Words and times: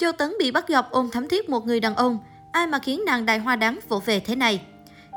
Châu 0.00 0.12
Tấn 0.12 0.34
bị 0.38 0.50
bắt 0.50 0.68
gặp 0.68 0.86
ôm 0.90 1.10
thắm 1.10 1.28
thiết 1.28 1.48
một 1.48 1.66
người 1.66 1.80
đàn 1.80 1.94
ông. 1.94 2.18
Ai 2.52 2.66
mà 2.66 2.78
khiến 2.78 3.02
nàng 3.06 3.26
đại 3.26 3.38
hoa 3.38 3.56
đáng 3.56 3.78
vỗ 3.88 3.98
về 3.98 4.20
thế 4.20 4.36
này? 4.36 4.60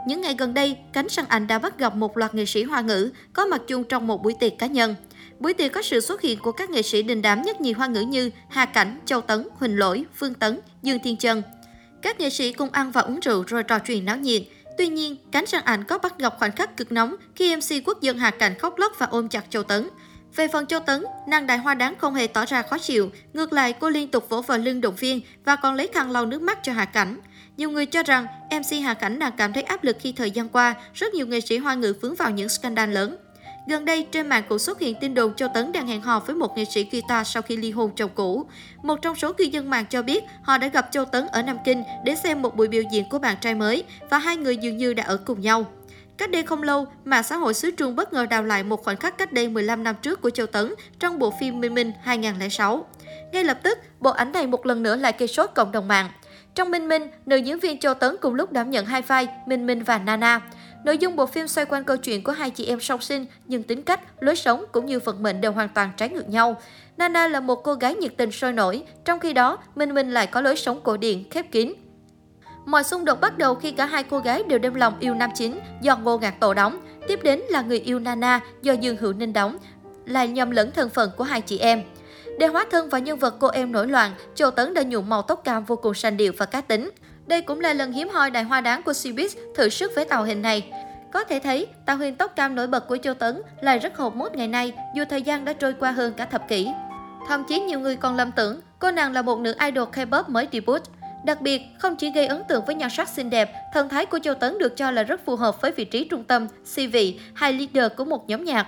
Những 0.07 0.21
ngày 0.21 0.35
gần 0.37 0.53
đây, 0.53 0.77
cánh 0.93 1.09
săn 1.09 1.25
ảnh 1.27 1.47
đã 1.47 1.59
bắt 1.59 1.77
gặp 1.77 1.95
một 1.95 2.17
loạt 2.17 2.35
nghệ 2.35 2.45
sĩ 2.45 2.63
hoa 2.63 2.81
ngữ 2.81 3.09
có 3.33 3.45
mặt 3.45 3.61
chung 3.67 3.83
trong 3.83 4.07
một 4.07 4.23
buổi 4.23 4.33
tiệc 4.39 4.57
cá 4.57 4.67
nhân. 4.67 4.95
Buổi 5.39 5.53
tiệc 5.53 5.71
có 5.71 5.81
sự 5.81 5.99
xuất 5.99 6.21
hiện 6.21 6.39
của 6.39 6.51
các 6.51 6.69
nghệ 6.69 6.81
sĩ 6.81 7.03
đình 7.03 7.21
đám 7.21 7.41
nhất 7.41 7.61
nhì 7.61 7.71
hoa 7.71 7.87
ngữ 7.87 8.01
như 8.01 8.31
Hà 8.49 8.65
Cảnh, 8.65 8.99
Châu 9.05 9.21
Tấn, 9.21 9.47
Huỳnh 9.59 9.79
Lỗi, 9.79 10.05
Phương 10.15 10.33
Tấn, 10.33 10.59
Dương 10.83 10.99
Thiên 11.03 11.17
Trân. 11.17 11.41
Các 12.01 12.19
nghệ 12.19 12.29
sĩ 12.29 12.53
cùng 12.53 12.69
ăn 12.71 12.91
và 12.91 13.01
uống 13.01 13.19
rượu 13.19 13.43
rồi 13.47 13.63
trò 13.63 13.79
chuyện 13.79 14.05
náo 14.05 14.17
nhiệt. 14.17 14.43
Tuy 14.77 14.87
nhiên, 14.87 15.15
cánh 15.31 15.45
săn 15.45 15.63
ảnh 15.63 15.83
có 15.83 15.97
bắt 15.97 16.19
gặp 16.19 16.35
khoảnh 16.39 16.51
khắc 16.51 16.77
cực 16.77 16.91
nóng 16.91 17.15
khi 17.35 17.55
MC 17.55 17.87
quốc 17.87 18.01
dân 18.01 18.17
Hà 18.17 18.31
Cảnh 18.31 18.59
khóc 18.59 18.77
lóc 18.77 18.93
và 18.97 19.05
ôm 19.05 19.29
chặt 19.29 19.45
Châu 19.49 19.63
Tấn. 19.63 19.89
Về 20.35 20.47
phần 20.47 20.65
Châu 20.65 20.79
Tấn, 20.79 21.05
nàng 21.27 21.47
đại 21.47 21.57
hoa 21.57 21.73
đáng 21.73 21.95
không 21.97 22.13
hề 22.13 22.27
tỏ 22.27 22.45
ra 22.45 22.61
khó 22.61 22.77
chịu, 22.77 23.09
ngược 23.33 23.53
lại 23.53 23.73
cô 23.73 23.89
liên 23.89 24.11
tục 24.11 24.29
vỗ 24.29 24.41
vào 24.41 24.57
lưng 24.57 24.81
động 24.81 24.95
viên 24.95 25.21
và 25.45 25.55
còn 25.55 25.75
lấy 25.75 25.89
khăn 25.93 26.11
lau 26.11 26.25
nước 26.25 26.41
mắt 26.41 26.59
cho 26.63 26.73
Hà 26.73 26.85
Cảnh. 26.85 27.17
Nhiều 27.57 27.69
người 27.69 27.85
cho 27.85 28.03
rằng 28.03 28.27
MC 28.51 28.83
Hà 28.83 28.93
Cảnh 28.93 29.19
đang 29.19 29.31
cảm 29.37 29.53
thấy 29.53 29.63
áp 29.63 29.83
lực 29.83 29.97
khi 29.99 30.11
thời 30.11 30.31
gian 30.31 30.49
qua, 30.49 30.75
rất 30.93 31.13
nhiều 31.13 31.27
nghệ 31.27 31.41
sĩ 31.41 31.57
hoa 31.57 31.73
ngữ 31.73 31.93
vướng 32.01 32.15
vào 32.15 32.31
những 32.31 32.49
scandal 32.49 32.91
lớn. 32.91 33.17
Gần 33.67 33.85
đây, 33.85 34.07
trên 34.11 34.27
mạng 34.27 34.43
cũng 34.49 34.59
xuất 34.59 34.79
hiện 34.79 34.95
tin 35.01 35.13
đồn 35.13 35.33
Châu 35.33 35.49
Tấn 35.53 35.71
đang 35.71 35.87
hẹn 35.87 36.01
hò 36.01 36.19
với 36.19 36.35
một 36.35 36.57
nghệ 36.57 36.65
sĩ 36.65 36.87
guitar 36.91 37.27
sau 37.27 37.41
khi 37.41 37.57
ly 37.57 37.71
hôn 37.71 37.91
chồng 37.95 38.11
cũ. 38.15 38.45
Một 38.83 39.01
trong 39.01 39.15
số 39.15 39.33
cư 39.33 39.43
dân 39.43 39.69
mạng 39.69 39.85
cho 39.89 40.01
biết 40.01 40.23
họ 40.43 40.57
đã 40.57 40.67
gặp 40.67 40.87
Châu 40.91 41.05
Tấn 41.05 41.27
ở 41.27 41.41
Nam 41.41 41.57
Kinh 41.65 41.83
để 42.05 42.15
xem 42.15 42.41
một 42.41 42.55
buổi 42.55 42.67
biểu 42.67 42.83
diễn 42.91 43.09
của 43.09 43.19
bạn 43.19 43.37
trai 43.41 43.55
mới 43.55 43.83
và 44.09 44.17
hai 44.17 44.37
người 44.37 44.57
dường 44.57 44.77
như 44.77 44.93
đã 44.93 45.03
ở 45.03 45.17
cùng 45.17 45.41
nhau. 45.41 45.65
Cách 46.17 46.31
đây 46.31 46.43
không 46.43 46.63
lâu, 46.63 46.87
mạng 47.05 47.23
xã 47.23 47.35
hội 47.35 47.53
xứ 47.53 47.71
Trung 47.71 47.95
bất 47.95 48.13
ngờ 48.13 48.25
đào 48.25 48.43
lại 48.43 48.63
một 48.63 48.83
khoảnh 48.83 48.97
khắc 48.97 49.17
cách 49.17 49.33
đây 49.33 49.49
15 49.49 49.83
năm 49.83 49.95
trước 50.01 50.21
của 50.21 50.29
Châu 50.29 50.47
Tấn 50.47 50.73
trong 50.99 51.19
bộ 51.19 51.33
phim 51.39 51.59
Minh 51.59 51.73
Minh 51.73 51.91
2006. 52.01 52.85
Ngay 53.31 53.43
lập 53.43 53.59
tức, 53.63 53.79
bộ 53.99 54.11
ảnh 54.11 54.31
này 54.31 54.47
một 54.47 54.65
lần 54.65 54.83
nữa 54.83 54.95
lại 54.95 55.13
gây 55.17 55.27
sốt 55.27 55.49
cộng 55.55 55.71
đồng 55.71 55.87
mạng. 55.87 56.09
Trong 56.55 56.71
Minh 56.71 56.87
Minh, 56.87 57.07
nữ 57.25 57.35
diễn 57.35 57.59
viên 57.59 57.79
Châu 57.79 57.93
Tấn 57.93 58.15
cùng 58.21 58.35
lúc 58.35 58.51
đảm 58.51 58.69
nhận 58.69 58.85
hai 58.85 59.01
vai 59.01 59.27
Minh 59.47 59.67
Minh 59.67 59.83
và 59.83 59.97
Nana. 59.97 60.41
Nội 60.83 60.97
dung 60.97 61.15
bộ 61.15 61.25
phim 61.25 61.47
xoay 61.47 61.65
quanh 61.65 61.83
câu 61.83 61.97
chuyện 61.97 62.23
của 62.23 62.31
hai 62.31 62.49
chị 62.49 62.65
em 62.65 62.79
song 62.79 63.01
sinh, 63.01 63.25
nhưng 63.45 63.63
tính 63.63 63.81
cách, 63.81 63.99
lối 64.19 64.35
sống 64.35 64.65
cũng 64.71 64.85
như 64.85 64.99
vận 64.99 65.23
mệnh 65.23 65.41
đều 65.41 65.51
hoàn 65.51 65.69
toàn 65.69 65.91
trái 65.97 66.09
ngược 66.09 66.29
nhau. 66.29 66.61
Nana 66.97 67.27
là 67.27 67.39
một 67.39 67.63
cô 67.63 67.73
gái 67.73 67.95
nhiệt 67.95 68.13
tình 68.17 68.31
sôi 68.31 68.53
nổi, 68.53 68.83
trong 69.05 69.19
khi 69.19 69.33
đó 69.33 69.57
Minh 69.75 69.93
Minh 69.93 70.11
lại 70.11 70.27
có 70.27 70.41
lối 70.41 70.55
sống 70.55 70.79
cổ 70.83 70.97
điển, 70.97 71.23
khép 71.29 71.51
kín. 71.51 71.73
Mọi 72.65 72.83
xung 72.83 73.05
đột 73.05 73.21
bắt 73.21 73.37
đầu 73.37 73.55
khi 73.55 73.71
cả 73.71 73.85
hai 73.85 74.03
cô 74.03 74.19
gái 74.19 74.43
đều 74.47 74.59
đem 74.59 74.73
lòng 74.73 74.93
yêu 74.99 75.13
nam 75.13 75.29
chính 75.35 75.59
do 75.81 75.97
Ngô 75.97 76.17
Ngạc 76.17 76.39
Tổ 76.39 76.53
đóng. 76.53 76.79
Tiếp 77.07 77.19
đến 77.23 77.41
là 77.49 77.61
người 77.61 77.79
yêu 77.79 77.99
Nana 77.99 78.39
do 78.61 78.73
Dương 78.73 78.97
Hữu 78.97 79.13
Ninh 79.13 79.33
đóng, 79.33 79.57
lại 80.05 80.27
nhầm 80.27 80.51
lẫn 80.51 80.71
thân 80.71 80.89
phận 80.89 81.11
của 81.17 81.23
hai 81.23 81.41
chị 81.41 81.57
em. 81.57 81.83
Để 82.39 82.47
hóa 82.47 82.65
thân 82.71 82.89
vào 82.89 83.01
nhân 83.01 83.19
vật 83.19 83.35
cô 83.39 83.47
em 83.47 83.71
nổi 83.71 83.87
loạn, 83.87 84.11
Châu 84.35 84.51
Tấn 84.51 84.73
đã 84.73 84.83
nhuộm 84.83 85.09
màu 85.09 85.21
tóc 85.21 85.43
cam 85.43 85.63
vô 85.65 85.75
cùng 85.75 85.93
sành 85.93 86.17
điệu 86.17 86.33
và 86.37 86.45
cá 86.45 86.61
tính. 86.61 86.91
Đây 87.27 87.41
cũng 87.41 87.59
là 87.59 87.73
lần 87.73 87.91
hiếm 87.91 88.09
hoi 88.09 88.31
đại 88.31 88.43
hoa 88.43 88.61
đáng 88.61 88.83
của 88.83 88.91
Cbiz 88.91 89.29
thử 89.55 89.69
sức 89.69 89.91
với 89.95 90.05
tạo 90.05 90.23
hình 90.23 90.41
này. 90.41 90.71
Có 91.13 91.23
thể 91.23 91.39
thấy, 91.39 91.67
tạo 91.85 91.97
hình 91.97 92.15
tóc 92.15 92.35
cam 92.35 92.55
nổi 92.55 92.67
bật 92.67 92.87
của 92.87 92.97
Châu 92.97 93.13
Tấn 93.13 93.41
lại 93.61 93.79
rất 93.79 93.97
hột 93.97 94.15
mốt 94.15 94.35
ngày 94.35 94.47
nay 94.47 94.73
dù 94.95 95.03
thời 95.09 95.21
gian 95.21 95.45
đã 95.45 95.53
trôi 95.53 95.73
qua 95.73 95.91
hơn 95.91 96.13
cả 96.13 96.25
thập 96.25 96.47
kỷ. 96.47 96.69
Thậm 97.27 97.43
chí 97.43 97.59
nhiều 97.59 97.79
người 97.79 97.95
còn 97.95 98.15
lầm 98.15 98.31
tưởng 98.31 98.59
cô 98.79 98.91
nàng 98.91 99.13
là 99.13 99.21
một 99.21 99.39
nữ 99.39 99.55
idol 99.65 99.89
K-pop 99.89 100.23
mới 100.27 100.47
debut. 100.51 100.81
Đặc 101.25 101.41
biệt, 101.41 101.61
không 101.77 101.95
chỉ 101.95 102.11
gây 102.11 102.25
ấn 102.25 102.43
tượng 102.47 102.65
với 102.65 102.75
nhan 102.75 102.89
sắc 102.89 103.09
xinh 103.09 103.29
đẹp, 103.29 103.51
thần 103.73 103.89
thái 103.89 104.05
của 104.05 104.19
Châu 104.19 104.33
Tấn 104.33 104.57
được 104.57 104.77
cho 104.77 104.91
là 104.91 105.03
rất 105.03 105.25
phù 105.25 105.35
hợp 105.35 105.61
với 105.61 105.71
vị 105.71 105.85
trí 105.85 106.03
trung 106.03 106.23
tâm, 106.23 106.47
si 106.65 106.87
vị 106.87 107.19
hay 107.33 107.53
leader 107.53 107.91
của 107.97 108.05
một 108.05 108.29
nhóm 108.29 108.43
nhạc. 108.43 108.67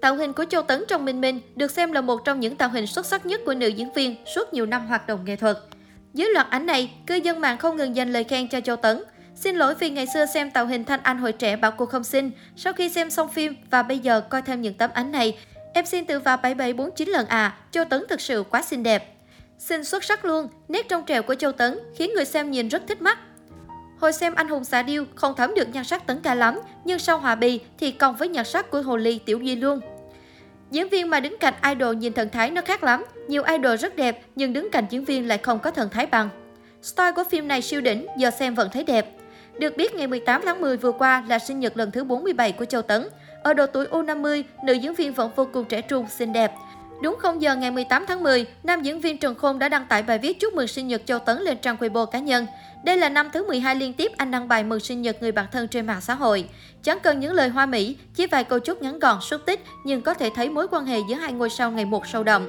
Tạo 0.00 0.14
hình 0.14 0.32
của 0.32 0.44
Châu 0.44 0.62
Tấn 0.62 0.84
trong 0.88 1.04
Minh 1.04 1.20
Minh 1.20 1.40
được 1.56 1.70
xem 1.70 1.92
là 1.92 2.00
một 2.00 2.24
trong 2.24 2.40
những 2.40 2.56
tạo 2.56 2.68
hình 2.68 2.86
xuất 2.86 3.06
sắc 3.06 3.26
nhất 3.26 3.40
của 3.46 3.54
nữ 3.54 3.68
diễn 3.68 3.92
viên 3.92 4.16
suốt 4.34 4.54
nhiều 4.54 4.66
năm 4.66 4.86
hoạt 4.86 5.06
động 5.06 5.24
nghệ 5.24 5.36
thuật. 5.36 5.58
Dưới 6.14 6.28
loạt 6.28 6.46
ảnh 6.50 6.66
này, 6.66 6.90
cư 7.06 7.14
dân 7.14 7.40
mạng 7.40 7.58
không 7.58 7.76
ngừng 7.76 7.96
dành 7.96 8.12
lời 8.12 8.24
khen 8.24 8.48
cho 8.48 8.60
Châu 8.60 8.76
Tấn. 8.76 9.02
Xin 9.34 9.56
lỗi 9.56 9.74
vì 9.74 9.90
ngày 9.90 10.06
xưa 10.14 10.26
xem 10.26 10.50
tạo 10.50 10.66
hình 10.66 10.84
Thanh 10.84 11.00
Anh 11.02 11.18
hồi 11.18 11.32
trẻ 11.32 11.56
bảo 11.56 11.70
cô 11.70 11.86
không 11.86 12.04
xinh. 12.04 12.30
Sau 12.56 12.72
khi 12.72 12.88
xem 12.88 13.10
xong 13.10 13.28
phim 13.28 13.54
và 13.70 13.82
bây 13.82 13.98
giờ 13.98 14.20
coi 14.20 14.42
thêm 14.42 14.62
những 14.62 14.74
tấm 14.74 14.90
ảnh 14.94 15.12
này, 15.12 15.38
em 15.74 15.86
xin 15.86 16.06
tự 16.06 16.18
vào 16.18 16.36
7749 16.36 17.08
lần 17.08 17.26
à, 17.26 17.56
Châu 17.70 17.84
Tấn 17.84 18.04
thực 18.08 18.20
sự 18.20 18.44
quá 18.50 18.62
xinh 18.62 18.82
đẹp. 18.82 19.14
Xinh 19.68 19.84
xuất 19.84 20.04
sắc 20.04 20.24
luôn, 20.24 20.48
nét 20.68 20.88
trong 20.88 21.04
trèo 21.06 21.22
của 21.22 21.34
Châu 21.34 21.52
Tấn 21.52 21.78
khiến 21.96 22.10
người 22.14 22.24
xem 22.24 22.50
nhìn 22.50 22.68
rất 22.68 22.82
thích 22.88 23.02
mắt. 23.02 23.18
Hồi 24.00 24.12
xem 24.12 24.34
anh 24.34 24.48
hùng 24.48 24.64
xạ 24.64 24.82
điêu 24.82 25.04
không 25.14 25.34
thấm 25.36 25.54
được 25.54 25.68
nhan 25.72 25.84
sắc 25.84 26.06
Tấn 26.06 26.20
ca 26.20 26.34
lắm, 26.34 26.60
nhưng 26.84 26.98
sau 26.98 27.18
hòa 27.18 27.34
bì 27.34 27.60
thì 27.78 27.90
còn 27.90 28.16
với 28.16 28.28
nhan 28.28 28.44
sắc 28.44 28.70
của 28.70 28.82
Hồ 28.82 28.96
Ly 28.96 29.18
Tiểu 29.18 29.38
Duy 29.38 29.56
luôn. 29.56 29.80
Diễn 30.70 30.88
viên 30.88 31.10
mà 31.10 31.20
đứng 31.20 31.38
cạnh 31.38 31.54
idol 31.70 31.96
nhìn 31.96 32.12
thần 32.12 32.28
thái 32.30 32.50
nó 32.50 32.62
khác 32.62 32.84
lắm. 32.84 33.04
Nhiều 33.28 33.42
idol 33.42 33.76
rất 33.76 33.96
đẹp, 33.96 34.22
nhưng 34.36 34.52
đứng 34.52 34.70
cạnh 34.70 34.84
diễn 34.90 35.04
viên 35.04 35.28
lại 35.28 35.38
không 35.38 35.58
có 35.58 35.70
thần 35.70 35.88
thái 35.90 36.06
bằng. 36.06 36.28
Style 36.82 37.12
của 37.12 37.24
phim 37.30 37.48
này 37.48 37.62
siêu 37.62 37.80
đỉnh, 37.80 38.06
giờ 38.18 38.30
xem 38.30 38.54
vẫn 38.54 38.68
thấy 38.72 38.84
đẹp. 38.84 39.06
Được 39.58 39.76
biết 39.76 39.94
ngày 39.94 40.06
18 40.06 40.42
tháng 40.44 40.60
10 40.60 40.76
vừa 40.76 40.92
qua 40.92 41.24
là 41.28 41.38
sinh 41.38 41.60
nhật 41.60 41.76
lần 41.76 41.90
thứ 41.90 42.04
47 42.04 42.52
của 42.52 42.64
Châu 42.64 42.82
Tấn. 42.82 43.08
Ở 43.42 43.54
độ 43.54 43.66
tuổi 43.66 43.86
U50, 43.86 44.42
nữ 44.64 44.72
diễn 44.72 44.94
viên 44.94 45.12
vẫn 45.12 45.30
vô 45.36 45.48
cùng 45.52 45.64
trẻ 45.64 45.80
trung, 45.82 46.06
xinh 46.08 46.32
đẹp. 46.32 46.52
Đúng 47.02 47.16
0 47.18 47.42
giờ 47.42 47.56
ngày 47.56 47.70
18 47.70 48.04
tháng 48.08 48.22
10, 48.22 48.46
nam 48.62 48.82
diễn 48.82 49.00
viên 49.00 49.18
Trần 49.18 49.34
Khôn 49.34 49.58
đã 49.58 49.68
đăng 49.68 49.86
tải 49.86 50.02
bài 50.02 50.18
viết 50.18 50.40
chúc 50.40 50.54
mừng 50.54 50.68
sinh 50.68 50.88
nhật 50.88 51.02
Châu 51.06 51.18
Tấn 51.18 51.42
lên 51.42 51.58
trang 51.58 51.76
Weibo 51.76 52.06
cá 52.06 52.18
nhân. 52.18 52.46
Đây 52.84 52.96
là 52.96 53.08
năm 53.08 53.30
thứ 53.32 53.46
12 53.46 53.74
liên 53.74 53.92
tiếp 53.92 54.12
anh 54.16 54.30
đăng 54.30 54.48
bài 54.48 54.64
mừng 54.64 54.80
sinh 54.80 55.02
nhật 55.02 55.16
người 55.22 55.32
bạn 55.32 55.46
thân 55.52 55.68
trên 55.68 55.86
mạng 55.86 56.00
xã 56.00 56.14
hội. 56.14 56.48
Chẳng 56.82 56.98
cần 57.00 57.20
những 57.20 57.32
lời 57.32 57.48
hoa 57.48 57.66
mỹ, 57.66 57.96
chỉ 58.14 58.26
vài 58.26 58.44
câu 58.44 58.58
chúc 58.58 58.82
ngắn 58.82 58.98
gọn 58.98 59.20
xúc 59.20 59.40
tích 59.46 59.60
nhưng 59.84 60.02
có 60.02 60.14
thể 60.14 60.30
thấy 60.34 60.48
mối 60.48 60.68
quan 60.68 60.86
hệ 60.86 60.98
giữa 61.08 61.16
hai 61.16 61.32
ngôi 61.32 61.50
sao 61.50 61.70
ngày 61.70 61.84
một 61.84 62.06
sâu 62.06 62.24
đậm. 62.24 62.48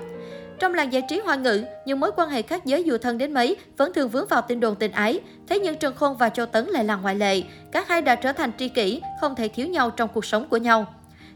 Trong 0.59 0.73
làng 0.73 0.93
giải 0.93 1.03
trí 1.09 1.19
hoa 1.19 1.35
ngữ, 1.35 1.63
những 1.85 1.99
mối 1.99 2.11
quan 2.15 2.29
hệ 2.29 2.41
khác 2.41 2.65
giới 2.65 2.83
dù 2.83 2.97
thân 2.97 3.17
đến 3.17 3.33
mấy 3.33 3.55
vẫn 3.77 3.93
thường 3.93 4.09
vướng 4.09 4.27
vào 4.27 4.41
tin 4.41 4.59
đồn 4.59 4.75
tình 4.75 4.91
ái. 4.91 5.19
Thế 5.49 5.59
nhưng 5.59 5.77
Trần 5.77 5.95
Khôn 5.95 6.17
và 6.17 6.29
Châu 6.29 6.45
Tấn 6.45 6.65
lại 6.65 6.83
là 6.83 6.95
ngoại 6.95 7.15
lệ. 7.15 7.41
Cả 7.71 7.85
hai 7.87 8.01
đã 8.01 8.15
trở 8.15 8.31
thành 8.31 8.51
tri 8.57 8.69
kỷ, 8.69 9.01
không 9.21 9.35
thể 9.35 9.47
thiếu 9.47 9.67
nhau 9.67 9.89
trong 9.89 10.09
cuộc 10.13 10.25
sống 10.25 10.47
của 10.49 10.57
nhau. 10.57 10.93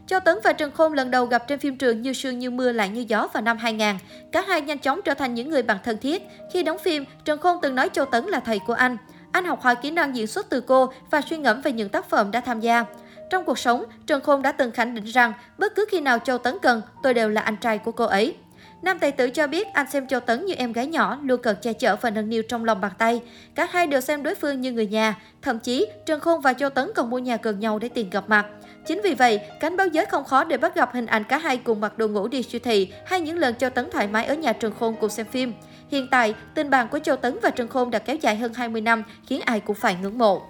Châu 0.08 0.20
Tấn 0.20 0.38
và 0.44 0.52
Trần 0.52 0.70
Khôn 0.70 0.92
lần 0.92 1.10
đầu 1.10 1.26
gặp 1.26 1.48
trên 1.48 1.58
phim 1.58 1.76
trường 1.76 2.02
Như 2.02 2.12
sương 2.12 2.38
như 2.38 2.50
mưa 2.50 2.72
lại 2.72 2.88
như 2.88 3.04
gió 3.08 3.28
vào 3.32 3.42
năm 3.42 3.58
2000. 3.58 3.96
Cả 4.32 4.44
hai 4.48 4.60
nhanh 4.60 4.78
chóng 4.78 5.00
trở 5.04 5.14
thành 5.14 5.34
những 5.34 5.50
người 5.50 5.62
bạn 5.62 5.78
thân 5.84 5.98
thiết. 5.98 6.22
Khi 6.52 6.62
đóng 6.62 6.78
phim, 6.78 7.04
Trần 7.24 7.40
Khôn 7.40 7.58
từng 7.62 7.74
nói 7.74 7.88
Châu 7.92 8.04
Tấn 8.04 8.24
là 8.24 8.40
thầy 8.40 8.58
của 8.58 8.72
anh. 8.72 8.96
Anh 9.32 9.44
học 9.44 9.62
hỏi 9.62 9.76
kỹ 9.76 9.90
năng 9.90 10.16
diễn 10.16 10.26
xuất 10.26 10.50
từ 10.50 10.60
cô 10.60 10.92
và 11.10 11.20
suy 11.20 11.36
ngẫm 11.36 11.60
về 11.60 11.72
những 11.72 11.88
tác 11.88 12.10
phẩm 12.10 12.30
đã 12.30 12.40
tham 12.40 12.60
gia. 12.60 12.84
Trong 13.30 13.44
cuộc 13.44 13.58
sống, 13.58 13.84
Trần 14.06 14.20
Khôn 14.20 14.42
đã 14.42 14.52
từng 14.52 14.70
khẳng 14.70 14.94
định 14.94 15.04
rằng 15.04 15.32
bất 15.58 15.74
cứ 15.74 15.84
khi 15.90 16.00
nào 16.00 16.18
Châu 16.18 16.38
Tấn 16.38 16.58
cần, 16.62 16.82
tôi 17.02 17.14
đều 17.14 17.28
là 17.28 17.40
anh 17.40 17.56
trai 17.56 17.78
của 17.78 17.92
cô 17.92 18.04
ấy. 18.04 18.36
Nam 18.82 18.98
tài 18.98 19.12
tử 19.12 19.30
cho 19.30 19.46
biết 19.46 19.66
anh 19.72 19.90
xem 19.90 20.06
Châu 20.06 20.20
Tấn 20.20 20.46
như 20.46 20.54
em 20.54 20.72
gái 20.72 20.86
nhỏ, 20.86 21.18
luôn 21.22 21.42
cần 21.42 21.56
che 21.62 21.72
chở 21.72 21.96
và 21.96 22.10
nâng 22.10 22.28
niu 22.28 22.42
trong 22.42 22.64
lòng 22.64 22.80
bàn 22.80 22.92
tay. 22.98 23.22
Cả 23.54 23.66
hai 23.70 23.86
đều 23.86 24.00
xem 24.00 24.22
đối 24.22 24.34
phương 24.34 24.60
như 24.60 24.72
người 24.72 24.86
nhà. 24.86 25.16
Thậm 25.42 25.58
chí, 25.58 25.86
Trần 26.06 26.20
Khôn 26.20 26.40
và 26.40 26.52
Châu 26.52 26.70
Tấn 26.70 26.90
còn 26.94 27.10
mua 27.10 27.18
nhà 27.18 27.36
gần 27.42 27.60
nhau 27.60 27.78
để 27.78 27.88
tiền 27.88 28.10
gặp 28.10 28.24
mặt. 28.28 28.46
Chính 28.86 29.00
vì 29.04 29.14
vậy, 29.14 29.40
cánh 29.60 29.76
báo 29.76 29.86
giới 29.86 30.06
không 30.06 30.24
khó 30.24 30.44
để 30.44 30.56
bắt 30.56 30.74
gặp 30.74 30.90
hình 30.92 31.06
ảnh 31.06 31.24
cả 31.24 31.38
hai 31.38 31.56
cùng 31.56 31.80
mặc 31.80 31.98
đồ 31.98 32.08
ngủ 32.08 32.28
đi 32.28 32.42
siêu 32.42 32.60
thị 32.64 32.92
hay 33.06 33.20
những 33.20 33.38
lần 33.38 33.54
Châu 33.54 33.70
Tấn 33.70 33.90
thoải 33.90 34.08
mái 34.08 34.26
ở 34.26 34.34
nhà 34.34 34.52
Trần 34.52 34.72
Khôn 34.80 34.96
cùng 35.00 35.10
xem 35.10 35.26
phim. 35.26 35.52
Hiện 35.88 36.06
tại, 36.10 36.34
tình 36.54 36.70
bạn 36.70 36.88
của 36.88 36.98
Châu 36.98 37.16
Tấn 37.16 37.38
và 37.42 37.50
Trần 37.50 37.68
Khôn 37.68 37.90
đã 37.90 37.98
kéo 37.98 38.16
dài 38.16 38.36
hơn 38.36 38.54
20 38.54 38.80
năm, 38.80 39.02
khiến 39.26 39.40
ai 39.44 39.60
cũng 39.60 39.76
phải 39.76 39.96
ngưỡng 40.02 40.18
mộ. 40.18 40.42